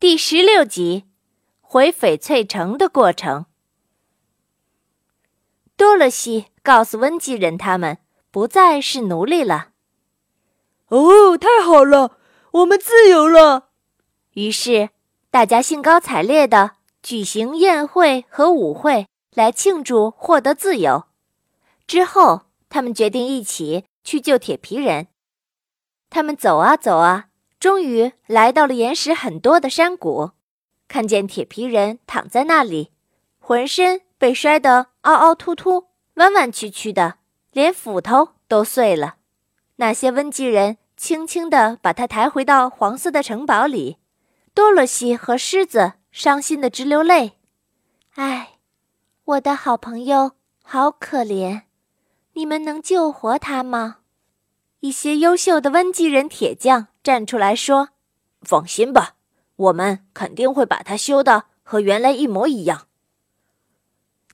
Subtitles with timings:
[0.00, 1.04] 第十六集，
[1.60, 3.44] 回翡翠城的过程。
[5.76, 7.98] 多萝西告诉温基人他们
[8.30, 9.72] 不再是奴隶了。
[10.86, 12.16] 哦，太好了，
[12.52, 13.68] 我们自由了。
[14.32, 14.88] 于是
[15.30, 21.04] 大家兴高采烈的举行宴会和舞会来庆祝获得自由。
[21.86, 25.08] 之后，他们决定一起去救铁皮人。
[26.08, 27.26] 他们走啊走啊。
[27.60, 30.30] 终于来到了岩石很多的山谷，
[30.88, 32.90] 看见铁皮人躺在那里，
[33.38, 37.18] 浑身被摔得凹凹凸凸、弯弯曲曲的，
[37.52, 39.16] 连斧头都碎了。
[39.76, 43.98] 那些温基人轻轻地把他抬回到黄色的城堡里。
[44.54, 47.38] 多萝西和狮子伤心的直流泪。
[48.14, 48.58] 唉，
[49.24, 50.32] 我的好朋友
[50.62, 51.62] 好可怜，
[52.32, 53.98] 你们能救活他吗？
[54.80, 56.88] 一些优秀的温基人铁匠。
[57.02, 57.90] 站出来说
[58.42, 59.14] ：“放心吧，
[59.56, 62.86] 我们肯定会把它修的和原来一模一样。”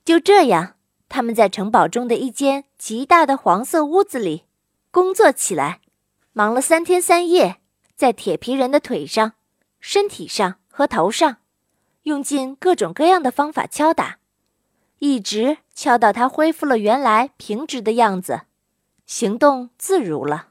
[0.05, 0.75] 就这样，
[1.09, 4.45] 他们在城堡中的一间极大的黄色屋子里
[4.91, 5.81] 工作起来，
[6.33, 7.61] 忙了三天三夜，
[7.95, 9.33] 在铁皮人的腿上、
[9.81, 11.39] 身体上和头上，
[12.03, 14.19] 用尽各种各样的方法敲打，
[14.99, 18.43] 一直敲到他恢复了原来平直的样子，
[19.07, 20.49] 行动自如了。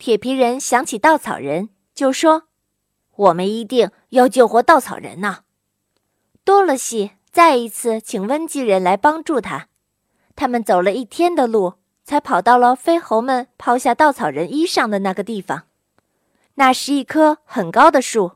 [0.00, 2.44] 铁皮人想起稻草人，就说
[3.14, 5.40] ：“我们一定要救活稻草人呐！”
[6.42, 9.68] 多萝西再一次请温基人来帮助他。
[10.34, 15.64] 他们走了一天的路，才跑到了飞猴们抛下稻草人衣裳的那个地方。
[16.54, 18.32] 那是一棵很高的树，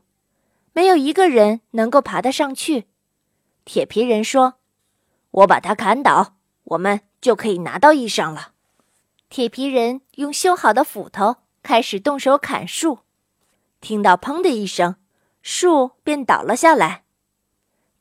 [0.71, 2.85] 没有一个人能够爬得上去。
[3.65, 4.59] 铁皮人说
[5.31, 6.35] ：“我把它砍倒，
[6.65, 8.51] 我们就可以拿到衣裳了。”
[9.29, 11.37] 铁皮人用修好的斧头。
[11.65, 12.99] 开始动手砍树，
[13.81, 14.97] 听到“砰”的一声，
[15.41, 17.05] 树便倒了下来，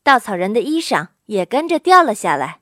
[0.02, 2.60] 稻草人的衣裳也跟着掉了下来。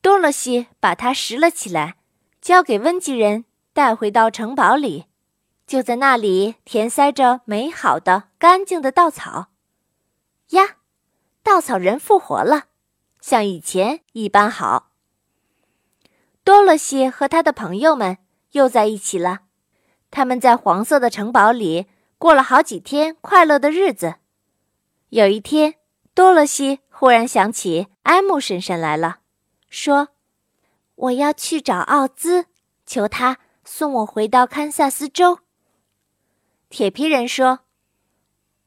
[0.00, 1.96] 多萝西把它拾了起来，
[2.40, 5.04] 交给温吉人，带回到城堡里，
[5.66, 9.48] 就在那里填塞着美好的、干净的稻草。
[10.52, 10.76] 呀，
[11.42, 12.68] 稻草人复活了，
[13.20, 14.92] 像以前一般好。
[16.42, 18.16] 多萝西和他的朋友们
[18.52, 19.40] 又在一起了。
[20.12, 21.86] 他们在黄色的城堡里
[22.18, 24.16] 过了好几天快乐的日子。
[25.08, 25.76] 有一天，
[26.14, 29.20] 多萝西忽然想起埃姆婶婶来了，
[29.70, 30.08] 说
[30.94, 32.44] ：“我要去找奥兹，
[32.84, 35.40] 求他送我回到堪萨斯州。”
[36.68, 37.60] 铁皮人说：“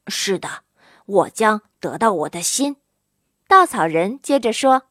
[0.07, 0.63] 是的，
[1.05, 2.77] 我将得到我的心。”
[3.47, 4.87] 稻草人接着说：“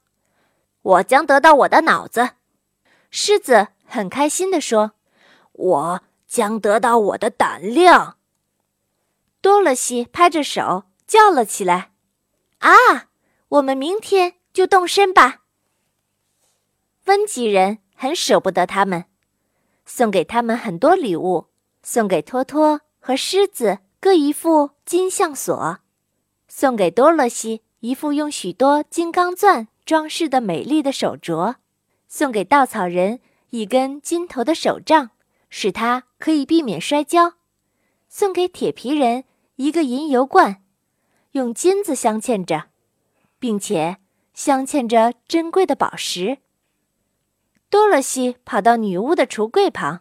[0.83, 2.31] 我将得到我的脑子。”
[3.11, 4.93] 狮子很开心地说
[5.53, 6.03] ：“我。”
[6.35, 8.17] 将得到我的胆量。
[9.41, 11.93] 多萝西拍着手叫了起来
[12.59, 13.07] ：“啊，
[13.51, 15.43] 我们明天就动身吧！”
[17.07, 19.05] 温吉人很舍不得他们，
[19.87, 21.47] 送给他们很多礼物，
[21.85, 25.79] 送给托托和狮子各一副金项锁，
[26.49, 31.55] 送给多萝西一副用许多金刚钻装饰的美丽的手镯，
[32.09, 33.21] 送给稻草人
[33.51, 35.11] 一根金头的手杖。
[35.57, 37.35] 使他可以避免摔跤，
[38.09, 39.23] 送给铁皮人
[39.55, 40.65] 一个银油罐，
[41.31, 42.71] 用金子镶嵌着，
[43.39, 43.99] 并且
[44.35, 46.39] 镶嵌着珍贵的宝石。
[47.71, 50.01] 多萝西跑到女巫的橱柜旁，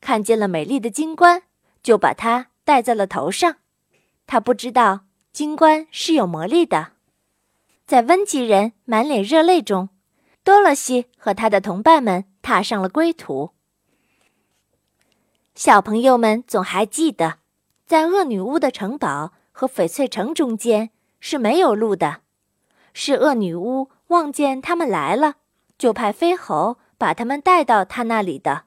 [0.00, 1.44] 看见了美丽的金冠，
[1.84, 3.58] 就把它戴在了头上。
[4.26, 5.02] 他不知道
[5.32, 6.94] 金冠是有魔力的。
[7.86, 9.90] 在温吉人满脸热泪中，
[10.42, 13.52] 多萝西和他的同伴们踏上了归途。
[15.54, 17.38] 小朋友们总还记得，
[17.86, 22.20] 在恶女巫的城堡和翡翠城中间是没有路的。
[22.94, 25.34] 是恶女巫望见他们来了，
[25.76, 28.64] 就派飞猴把他们带到他那里的。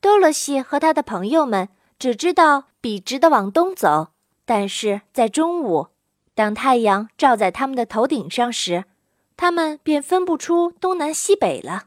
[0.00, 1.68] 多萝西和他的朋友们
[1.98, 4.08] 只知道笔直的往东走，
[4.44, 5.88] 但是在中午，
[6.34, 8.84] 当太阳照在他们的头顶上时，
[9.36, 11.84] 他们便分不出东南西北了。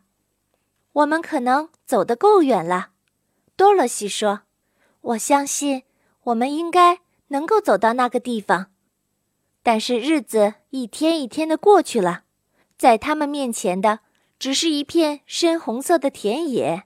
[0.93, 2.89] 我们可能走得够远了。
[3.57, 4.43] 多萝西说
[5.01, 5.83] ：“我相信
[6.25, 6.99] 我们应该
[7.29, 8.67] 能够走到那个地方。”
[9.63, 12.21] 但是日子一天一天的过去了，
[12.77, 14.01] 在他们面前的
[14.37, 16.83] 只是一片深红色的田野，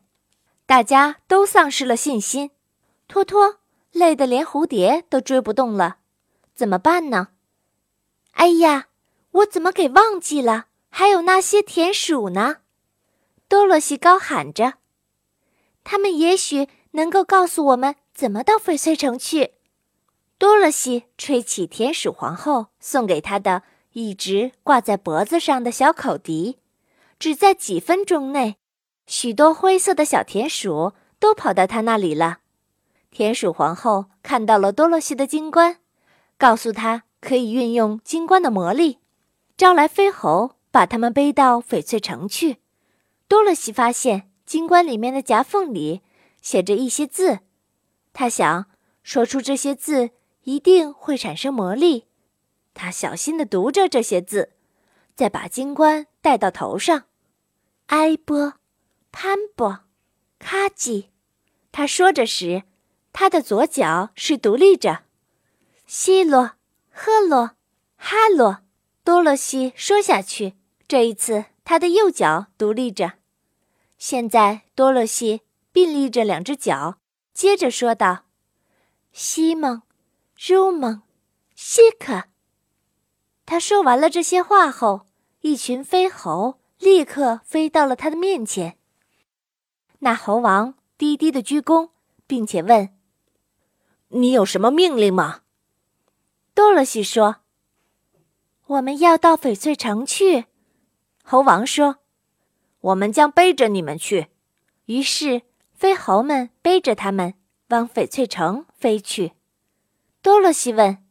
[0.66, 2.52] 大家都丧失了信心。
[3.10, 3.58] 托托
[3.92, 5.98] 累得连蝴蝶都追不动了，
[6.56, 7.28] 怎么办呢？
[8.32, 8.88] 哎呀，
[9.32, 10.68] 我怎么给忘记了？
[10.90, 12.60] 还有那些田鼠呢？
[13.50, 14.76] 多萝西高喊着。
[15.84, 19.54] 他们也许能够告诉我们怎么到翡翠城去。
[20.38, 23.64] 多萝西吹起田鼠皇后送给她的
[23.94, 26.58] 一直挂在脖子上的小口笛，
[27.20, 28.58] 只在几分钟内，
[29.06, 32.40] 许多灰色的小田鼠都跑到她那里了。
[33.12, 35.78] 田鼠皇后看到了多萝西的金冠，
[36.38, 38.98] 告诉她可以运用金冠的魔力，
[39.56, 42.58] 招来飞猴，把它们背到翡翠城去。
[43.28, 46.02] 多萝西发现金冠里面的夹缝里
[46.42, 47.40] 写着一些字，
[48.12, 48.66] 他想
[49.02, 50.10] 说出这些字
[50.44, 52.08] 一定会产生魔力。
[52.74, 54.52] 他小心地读着这些字，
[55.16, 57.06] 再把金冠戴到头上。
[57.86, 58.56] 埃波，
[59.14, 59.86] 潘波，
[60.38, 61.12] 卡吉。
[61.72, 62.64] 他说着时。
[63.14, 65.04] 他的左脚是独立着，
[65.86, 66.52] 西罗、
[66.90, 67.52] 赫罗、
[67.96, 68.58] 哈罗、
[69.06, 70.56] 多罗西说下去。
[70.90, 73.14] 这一次，他的右脚独立着。
[74.04, 76.98] 现在，多罗西并立着两只脚，
[77.36, 78.24] 接着说道
[79.14, 79.84] ：“西蒙、
[80.36, 81.04] 如蒙、
[81.54, 82.24] 西克。”
[83.46, 85.06] 他说完了这些话后，
[85.42, 88.80] 一群飞猴立刻飞到了他的面前。
[90.00, 91.92] 那猴王低低的鞠躬，
[92.26, 92.90] 并且问。
[94.08, 95.42] 你有什么命令吗？
[96.56, 97.42] 多萝西说
[98.66, 100.48] ：“我们要到翡翠城去。”
[101.24, 101.98] 猴王说
[102.82, 104.28] ：“我们将背着你们去。”
[104.86, 105.44] 于是
[105.74, 107.34] 飞猴们背着他们
[107.70, 109.34] 往翡翠城飞去。
[110.22, 111.04] 多罗西问：“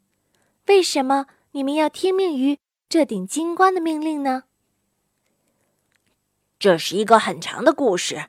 [0.69, 2.58] 为什么你们要听命于
[2.88, 4.44] 这顶金冠的命令呢？”
[6.58, 8.26] 这是一个很长的故事。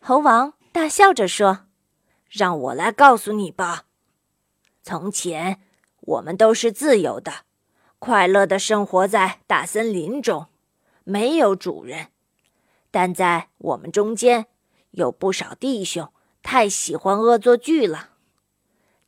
[0.00, 1.66] 猴王大笑着说。
[2.30, 3.86] 让我来告诉你吧。
[4.84, 5.60] 从前，
[6.00, 7.44] 我们都是自由的，
[7.98, 10.46] 快乐的生活在大森林中，
[11.02, 12.12] 没有主人。
[12.90, 14.46] 但在我们中间，
[14.90, 18.10] 有不少弟兄太喜欢恶作剧了。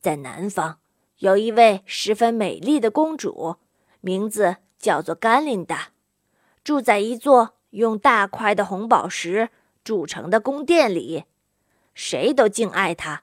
[0.01, 0.79] 在南方，
[1.19, 3.57] 有一位十分美丽的公主，
[4.01, 5.91] 名字叫做甘琳达，
[6.65, 9.51] 住在一座用大块的红宝石
[9.85, 11.25] 铸成的宫殿里。
[11.95, 13.23] 谁都敬爱她，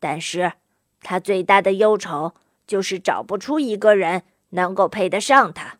[0.00, 0.54] 但是
[1.02, 2.34] 她最大的忧愁
[2.66, 5.78] 就是找不出一个人能够配得上她。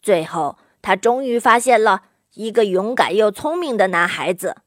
[0.00, 2.04] 最后，她终于发现了
[2.36, 4.58] 一个勇敢又聪明的男孩子，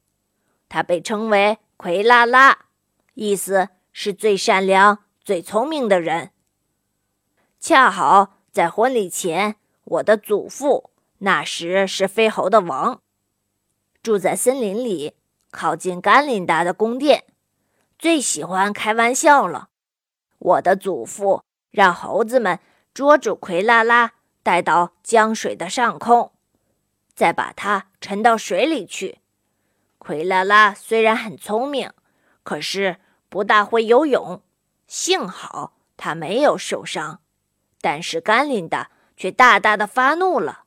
[0.68, 2.66] 他被称为奎拉拉，
[3.14, 6.32] 意思是最善良、最聪明的人。
[7.60, 10.90] 恰好在婚礼前，我的祖父
[11.20, 13.02] 那时是飞猴的王，
[14.02, 15.14] 住在森林里。
[15.52, 17.24] 靠近甘琳达的宫殿，
[17.98, 19.70] 最喜欢开玩笑了。
[20.38, 22.60] 我的祖父让猴子们
[22.94, 24.14] 捉住奎拉拉，
[24.44, 26.32] 带到江水的上空，
[27.20, 29.20] 再把它沉到水里去。
[29.98, 31.92] 奎拉拉虽然很聪明，
[32.44, 32.96] 可是
[33.28, 34.42] 不大会游泳。
[34.88, 37.20] 幸好他没有受伤，
[37.82, 40.64] 但是甘琳达却大大的发怒了。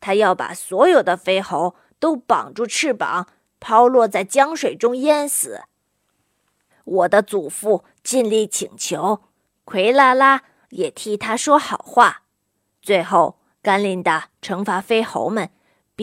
[0.00, 3.28] 他要把所有的飞猴都绑住翅膀。
[3.64, 5.62] 抛落在江水中淹死。
[6.82, 9.22] 我的祖父尽力请求，
[9.64, 12.22] 奎拉拉也替他说好话。
[12.80, 15.48] 最后，甘琳达惩罚飞猴们，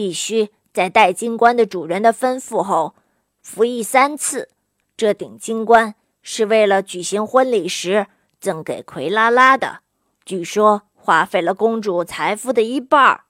[0.00, 2.94] 必须在戴金冠的主人的吩咐后
[3.42, 4.48] 服役三次。
[4.96, 8.06] 这顶金冠是为了举行婚礼时
[8.40, 9.80] 赠给奎拉拉的，
[10.24, 13.24] 据说花费了公主财富的一半。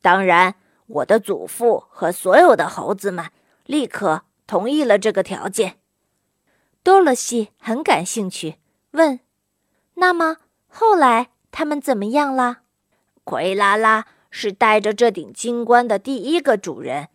[0.00, 0.54] 当然。
[0.90, 3.30] 我的祖父和所有的猴子们
[3.66, 5.80] 立刻同意了这个条件。
[6.82, 8.56] 多萝西很感兴趣，
[8.92, 9.20] 问
[10.00, 12.60] ：“那么后来他们怎么样了？”
[13.22, 17.08] 奎拉拉是戴着这顶金冠的第一个主人。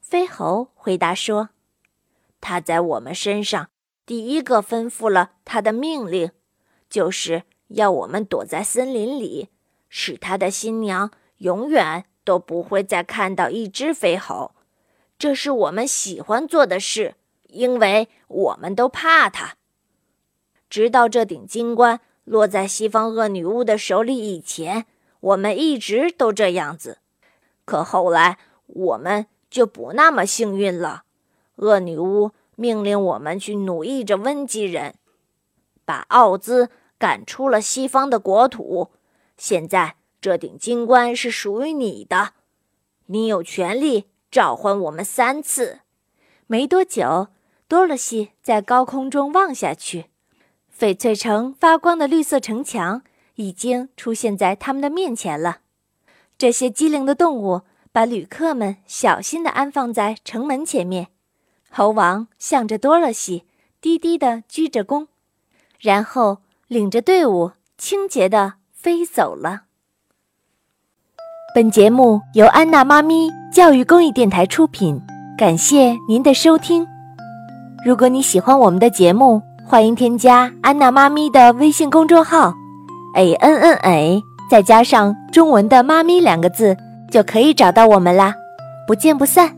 [0.00, 1.50] 飞猴回答说
[2.40, 3.70] ：“他在我们身上
[4.06, 6.30] 第一个吩咐了他的命令，
[6.88, 9.48] 就是要我们躲在森林里，
[9.88, 14.52] 使他的新娘永远。”都不会再看到一只飞猴，
[15.18, 17.14] 这是我们喜欢做的事，
[17.44, 19.56] 因为我们都怕它。
[20.68, 24.84] 直到这顶金冠落在西方恶女巫的手里以前，
[25.20, 26.98] 我们一直都这样子。
[27.64, 31.04] 可后来我们就不那么幸运了。
[31.56, 34.94] 恶女巫命令我们去奴役着温基人，
[35.84, 38.90] 把奥兹赶出了西方的国土。
[39.36, 39.96] 现在。
[40.20, 42.32] 这顶金冠是属于你的，
[43.06, 45.78] 你有权利召唤我们三次。
[46.48, 47.28] 没多久，
[47.68, 50.06] 多萝西在高空中望下去，
[50.76, 53.02] 翡翠城发光的绿色城墙
[53.38, 55.58] 已经出现在他们的面前了。
[56.36, 61.08] 这些机灵的动物把旅客们小心地安放在城门前面。
[61.70, 63.44] 猴王向着多萝西
[63.80, 65.06] 低低地鞠着躬，
[65.80, 69.62] 然后领着队伍清洁的飞走了。
[71.54, 75.00] 本节目由安娜妈咪教育公益电台出品，
[75.36, 76.86] 感谢您的收听。
[77.84, 82.52] 如果你喜欢我们的节目，欢迎添加安娜妈咪的微信公众号
[83.14, 86.76] ，a n n a，再加上中文的“妈咪”两个字，
[87.10, 88.34] 就可以找到我们啦。
[88.86, 89.57] 不见不散。